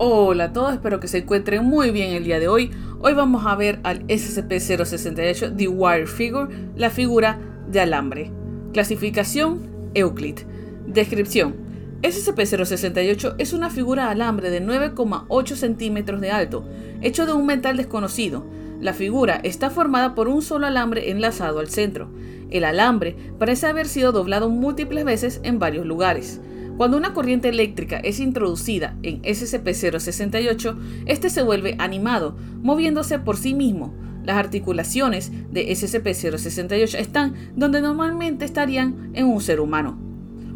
Hola 0.00 0.44
a 0.44 0.52
todos, 0.52 0.74
espero 0.74 1.00
que 1.00 1.08
se 1.08 1.18
encuentren 1.18 1.64
muy 1.64 1.90
bien 1.90 2.12
el 2.12 2.22
día 2.22 2.38
de 2.38 2.46
hoy. 2.46 2.70
Hoy 3.00 3.14
vamos 3.14 3.44
a 3.44 3.56
ver 3.56 3.80
al 3.82 4.06
SCP-068 4.06 5.56
The 5.56 5.66
Wire 5.66 6.06
Figure, 6.06 6.54
la 6.76 6.88
figura 6.90 7.40
de 7.68 7.80
alambre. 7.80 8.30
Clasificación 8.72 9.90
Euclid. 9.94 10.38
Descripción. 10.86 11.56
SCP-068 12.02 13.34
es 13.38 13.52
una 13.52 13.70
figura 13.70 14.04
de 14.04 14.12
alambre 14.12 14.50
de 14.50 14.62
9,8 14.62 15.56
centímetros 15.56 16.20
de 16.20 16.30
alto, 16.30 16.64
hecho 17.00 17.26
de 17.26 17.32
un 17.32 17.46
metal 17.46 17.76
desconocido. 17.76 18.46
La 18.80 18.92
figura 18.92 19.40
está 19.42 19.68
formada 19.68 20.14
por 20.14 20.28
un 20.28 20.42
solo 20.42 20.68
alambre 20.68 21.10
enlazado 21.10 21.58
al 21.58 21.70
centro. 21.70 22.08
El 22.50 22.62
alambre 22.62 23.16
parece 23.36 23.66
haber 23.66 23.88
sido 23.88 24.12
doblado 24.12 24.48
múltiples 24.48 25.04
veces 25.04 25.40
en 25.42 25.58
varios 25.58 25.84
lugares. 25.84 26.40
Cuando 26.78 26.96
una 26.96 27.12
corriente 27.12 27.48
eléctrica 27.48 27.98
es 27.98 28.20
introducida 28.20 28.94
en 29.02 29.20
SCP-068, 29.22 30.78
este 31.06 31.28
se 31.28 31.42
vuelve 31.42 31.74
animado, 31.80 32.36
moviéndose 32.62 33.18
por 33.18 33.36
sí 33.36 33.52
mismo. 33.52 33.92
Las 34.24 34.36
articulaciones 34.36 35.32
de 35.50 35.68
SCP-068 35.70 36.96
están 36.96 37.34
donde 37.56 37.80
normalmente 37.80 38.44
estarían 38.44 39.10
en 39.14 39.26
un 39.26 39.40
ser 39.40 39.58
humano. 39.58 39.98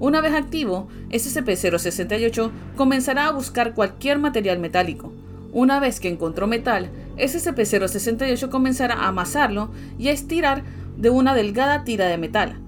Una 0.00 0.20
vez 0.20 0.34
activo, 0.34 0.88
SCP-068 1.10 2.50
comenzará 2.74 3.28
a 3.28 3.32
buscar 3.32 3.74
cualquier 3.74 4.18
material 4.18 4.58
metálico. 4.58 5.12
Una 5.52 5.78
vez 5.78 6.00
que 6.00 6.08
encontró 6.08 6.48
metal, 6.48 6.90
SCP-068 7.16 8.48
comenzará 8.48 8.94
a 8.94 9.06
amasarlo 9.06 9.70
y 10.00 10.08
a 10.08 10.12
estirar 10.12 10.64
de 10.96 11.10
una 11.10 11.36
delgada 11.36 11.84
tira 11.84 12.06
de 12.06 12.18
metal. 12.18 12.58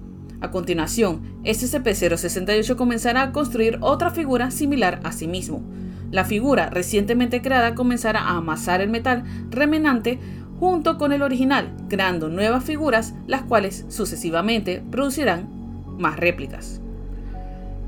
A 0.41 0.51
continuación, 0.51 1.21
SCP-068 1.45 2.75
comenzará 2.77 3.23
a 3.23 3.33
construir 3.33 3.79
otra 3.81 4.11
figura 4.11 4.51
similar 4.51 5.01
a 5.05 5.13
sí 5.13 5.29
mismo. 5.29 5.63
La 6.11 6.25
figura 6.25 6.71
recientemente 6.71 7.43
creada 7.43 7.75
comenzará 7.75 8.21
a 8.21 8.37
amasar 8.37 8.81
el 8.81 8.89
metal 8.89 9.25
remanente 9.51 10.19
junto 10.59 10.99
con 10.99 11.13
el 11.13 11.23
original, 11.23 11.75
creando 11.89 12.29
nuevas 12.29 12.65
figuras, 12.65 13.15
las 13.27 13.43
cuales 13.43 13.85
sucesivamente 13.89 14.83
producirán 14.91 15.49
más 15.99 16.19
réplicas. 16.19 16.81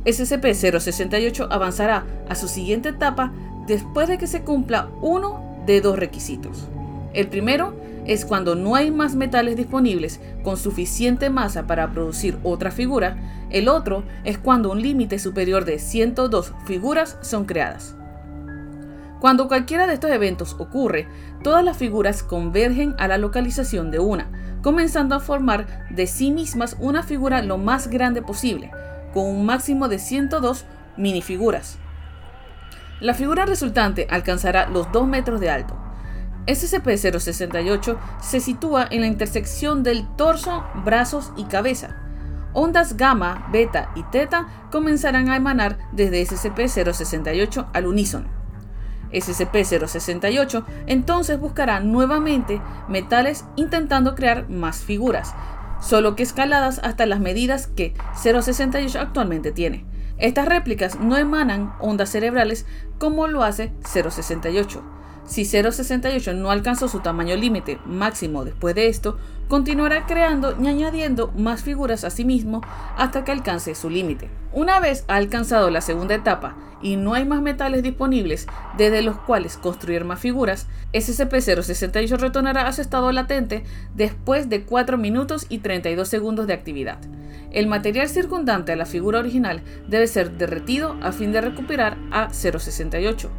SCP-068 0.04 1.48
avanzará 1.50 2.04
a 2.28 2.34
su 2.34 2.48
siguiente 2.48 2.90
etapa 2.90 3.32
después 3.66 4.08
de 4.08 4.18
que 4.18 4.26
se 4.26 4.42
cumpla 4.42 4.88
uno 5.00 5.62
de 5.66 5.80
dos 5.80 5.98
requisitos. 5.98 6.68
El 7.14 7.28
primero 7.28 7.74
es 8.06 8.24
cuando 8.24 8.54
no 8.54 8.74
hay 8.74 8.90
más 8.90 9.14
metales 9.14 9.56
disponibles 9.56 10.20
con 10.42 10.56
suficiente 10.56 11.30
masa 11.30 11.66
para 11.66 11.92
producir 11.92 12.38
otra 12.42 12.70
figura, 12.70 13.16
el 13.50 13.68
otro 13.68 14.04
es 14.24 14.38
cuando 14.38 14.72
un 14.72 14.82
límite 14.82 15.18
superior 15.18 15.64
de 15.64 15.78
102 15.78 16.52
figuras 16.66 17.18
son 17.20 17.44
creadas. 17.44 17.94
Cuando 19.20 19.46
cualquiera 19.46 19.86
de 19.86 19.94
estos 19.94 20.10
eventos 20.10 20.56
ocurre, 20.58 21.06
todas 21.44 21.64
las 21.64 21.76
figuras 21.76 22.24
convergen 22.24 22.96
a 22.98 23.06
la 23.06 23.18
localización 23.18 23.92
de 23.92 24.00
una, 24.00 24.26
comenzando 24.62 25.14
a 25.14 25.20
formar 25.20 25.86
de 25.90 26.08
sí 26.08 26.32
mismas 26.32 26.76
una 26.80 27.04
figura 27.04 27.40
lo 27.42 27.56
más 27.56 27.86
grande 27.86 28.20
posible, 28.20 28.72
con 29.14 29.26
un 29.26 29.46
máximo 29.46 29.88
de 29.88 30.00
102 30.00 30.64
minifiguras. 30.96 31.78
La 32.98 33.14
figura 33.14 33.46
resultante 33.46 34.08
alcanzará 34.10 34.68
los 34.68 34.90
2 34.90 35.06
metros 35.06 35.40
de 35.40 35.50
alto, 35.50 35.76
SCP-068 36.46 37.98
se 38.20 38.40
sitúa 38.40 38.86
en 38.90 39.02
la 39.02 39.06
intersección 39.06 39.82
del 39.82 40.06
torso, 40.16 40.64
brazos 40.84 41.32
y 41.36 41.44
cabeza. 41.44 41.96
Ondas 42.52 42.96
gamma, 42.96 43.48
beta 43.52 43.92
y 43.94 44.02
teta 44.04 44.48
comenzarán 44.70 45.30
a 45.30 45.36
emanar 45.36 45.78
desde 45.92 46.22
SCP-068 46.22 47.68
al 47.72 47.86
unísono. 47.86 48.28
SCP-068 49.12 50.64
entonces 50.86 51.38
buscará 51.38 51.80
nuevamente 51.80 52.60
metales 52.88 53.44
intentando 53.56 54.14
crear 54.14 54.48
más 54.48 54.80
figuras, 54.80 55.34
solo 55.80 56.16
que 56.16 56.22
escaladas 56.22 56.80
hasta 56.82 57.06
las 57.06 57.20
medidas 57.20 57.68
que 57.68 57.94
068 58.20 58.98
actualmente 58.98 59.52
tiene. 59.52 59.86
Estas 60.18 60.46
réplicas 60.46 60.98
no 60.98 61.16
emanan 61.16 61.74
ondas 61.78 62.10
cerebrales 62.10 62.66
como 62.98 63.28
lo 63.28 63.44
hace 63.44 63.72
068 63.84 65.01
si 65.26 65.42
0.68 65.42 66.34
no 66.34 66.50
alcanzó 66.50 66.88
su 66.88 67.00
tamaño 67.00 67.36
límite 67.36 67.78
máximo 67.86 68.44
después 68.44 68.74
de 68.74 68.88
esto, 68.88 69.18
continuará 69.48 70.06
creando 70.06 70.56
y 70.60 70.66
añadiendo 70.66 71.32
más 71.36 71.62
figuras 71.62 72.04
a 72.04 72.10
sí 72.10 72.24
mismo 72.24 72.62
hasta 72.96 73.24
que 73.24 73.32
alcance 73.32 73.74
su 73.74 73.90
límite. 73.90 74.30
Una 74.52 74.80
vez 74.80 75.04
ha 75.08 75.16
alcanzado 75.16 75.70
la 75.70 75.80
segunda 75.80 76.14
etapa 76.14 76.56
y 76.82 76.96
no 76.96 77.14
hay 77.14 77.24
más 77.24 77.40
metales 77.42 77.82
disponibles 77.82 78.46
desde 78.76 79.02
los 79.02 79.16
cuales 79.18 79.56
construir 79.56 80.04
más 80.04 80.20
figuras, 80.20 80.66
SCP-068 80.92 82.18
retornará 82.18 82.66
a 82.66 82.72
su 82.72 82.80
estado 82.80 83.12
latente 83.12 83.64
después 83.94 84.48
de 84.48 84.62
4 84.64 84.98
minutos 84.98 85.46
y 85.48 85.58
32 85.58 86.08
segundos 86.08 86.46
de 86.46 86.54
actividad. 86.54 86.98
El 87.52 87.66
material 87.66 88.08
circundante 88.08 88.72
a 88.72 88.76
la 88.76 88.86
figura 88.86 89.18
original 89.18 89.62
debe 89.86 90.06
ser 90.06 90.32
derretido 90.32 90.96
a 91.02 91.12
fin 91.12 91.32
de 91.32 91.42
recuperar 91.42 91.98
a 92.10 92.30
068. 92.32 93.30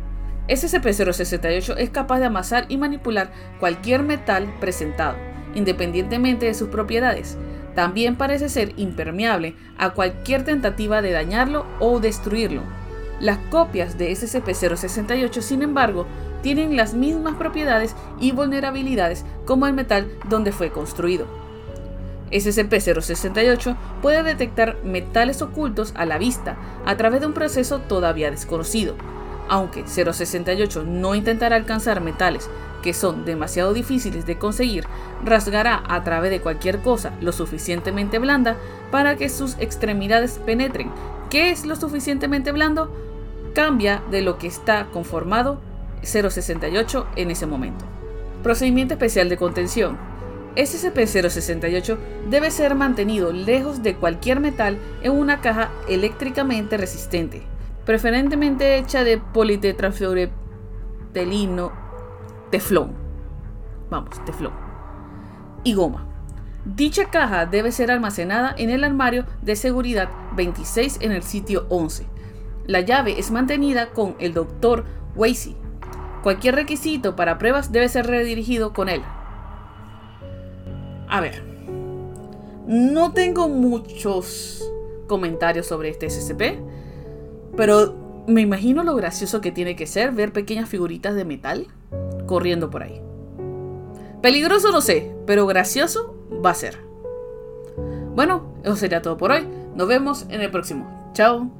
SCP-068 0.47 1.75
es 1.77 1.89
capaz 1.89 2.19
de 2.19 2.25
amasar 2.25 2.65
y 2.67 2.77
manipular 2.77 3.31
cualquier 3.59 4.03
metal 4.03 4.53
presentado, 4.59 5.15
independientemente 5.55 6.47
de 6.47 6.53
sus 6.53 6.69
propiedades. 6.69 7.37
También 7.75 8.17
parece 8.17 8.49
ser 8.49 8.73
impermeable 8.75 9.55
a 9.77 9.91
cualquier 9.91 10.43
tentativa 10.43 11.01
de 11.01 11.11
dañarlo 11.11 11.65
o 11.79 11.99
destruirlo. 11.99 12.61
Las 13.19 13.37
copias 13.49 13.97
de 13.97 14.11
SCP-068, 14.11 15.41
sin 15.41 15.61
embargo, 15.61 16.05
tienen 16.41 16.75
las 16.75 16.93
mismas 16.93 17.35
propiedades 17.35 17.95
y 18.19 18.33
vulnerabilidades 18.33 19.23
como 19.45 19.65
el 19.65 19.73
metal 19.73 20.11
donde 20.27 20.51
fue 20.51 20.71
construido. 20.71 21.25
SCP-068 22.31 23.77
puede 24.01 24.23
detectar 24.23 24.77
metales 24.83 25.41
ocultos 25.41 25.93
a 25.95 26.05
la 26.05 26.17
vista 26.17 26.57
a 26.85 26.97
través 26.97 27.21
de 27.21 27.27
un 27.27 27.33
proceso 27.33 27.79
todavía 27.79 28.29
desconocido, 28.29 28.95
aunque 29.49 29.87
068 29.87 30.83
no 30.83 31.15
intentará 31.15 31.55
alcanzar 31.55 32.01
metales 32.01 32.49
que 32.83 32.93
son 32.93 33.25
demasiado 33.25 33.73
difíciles 33.73 34.27
de 34.27 34.37
conseguir, 34.37 34.85
rasgará 35.23 35.81
a 35.87 36.03
través 36.03 36.29
de 36.29 36.41
cualquier 36.41 36.81
cosa 36.81 37.13
lo 37.21 37.31
suficientemente 37.31 38.19
blanda 38.19 38.57
para 38.91 39.15
que 39.15 39.29
sus 39.29 39.55
extremidades 39.59 40.39
penetren. 40.45 40.91
¿Qué 41.31 41.49
es 41.49 41.65
lo 41.65 41.75
suficientemente 41.75 42.51
blando? 42.51 42.93
Cambia 43.55 44.03
de 44.11 44.21
lo 44.21 44.37
que 44.37 44.47
está 44.47 44.87
conformado 44.91 45.59
068 46.03 47.07
en 47.15 47.31
ese 47.31 47.47
momento. 47.47 47.85
Procedimiento 48.43 48.93
especial 48.93 49.29
de 49.29 49.37
contención. 49.37 49.97
SCP-068 50.55 51.97
debe 52.29 52.51
ser 52.51 52.75
mantenido 52.75 53.31
lejos 53.31 53.81
de 53.81 53.95
cualquier 53.95 54.39
metal 54.39 54.77
en 55.01 55.13
una 55.13 55.41
caja 55.41 55.71
eléctricamente 55.87 56.77
resistente 56.77 57.41
preferentemente 57.85 58.77
hecha 58.77 59.03
de 59.03 59.17
politetrafluoreptelino 59.17 61.71
teflón. 62.49 62.93
Vamos, 63.89 64.23
teflón. 64.25 64.53
Y 65.63 65.73
goma. 65.73 66.07
Dicha 66.65 67.09
caja 67.09 67.45
debe 67.45 67.71
ser 67.71 67.91
almacenada 67.91 68.55
en 68.57 68.69
el 68.69 68.83
armario 68.83 69.25
de 69.41 69.55
seguridad 69.55 70.09
26 70.35 70.99
en 71.01 71.11
el 71.11 71.23
sitio 71.23 71.65
11. 71.69 72.05
La 72.65 72.79
llave 72.79 73.19
es 73.19 73.31
mantenida 73.31 73.89
con 73.89 74.15
el 74.19 74.33
Dr. 74.33 74.85
Wasey. 75.15 75.57
Cualquier 76.23 76.55
requisito 76.55 77.17
para 77.17 77.37
pruebas 77.37 77.73
debe 77.73 77.89
ser 77.89 78.07
redirigido 78.07 78.71
con 78.71 78.87
él. 78.87 79.01
A 81.09 81.19
ver, 81.19 81.43
no 82.65 83.11
tengo 83.11 83.49
muchos 83.49 84.63
comentarios 85.07 85.67
sobre 85.67 85.89
este 85.89 86.09
SCP 86.09 86.59
pero 87.55 88.23
me 88.27 88.41
imagino 88.41 88.83
lo 88.83 88.95
gracioso 88.95 89.41
que 89.41 89.51
tiene 89.51 89.75
que 89.75 89.87
ser 89.87 90.11
ver 90.11 90.31
pequeñas 90.31 90.69
figuritas 90.69 91.15
de 91.15 91.25
metal 91.25 91.67
corriendo 92.25 92.69
por 92.69 92.83
ahí. 92.83 93.01
Peligroso 94.21 94.71
no 94.71 94.81
sé, 94.81 95.13
pero 95.25 95.45
gracioso 95.45 96.15
va 96.43 96.51
a 96.51 96.55
ser. 96.55 96.77
Bueno, 98.15 98.53
eso 98.63 98.75
sería 98.75 99.01
todo 99.01 99.17
por 99.17 99.31
hoy. 99.31 99.47
Nos 99.75 99.87
vemos 99.87 100.25
en 100.29 100.41
el 100.41 100.51
próximo. 100.51 101.11
Chao. 101.13 101.51